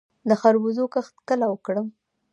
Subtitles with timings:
[0.29, 1.87] د خربوزو کښت کله وکړم؟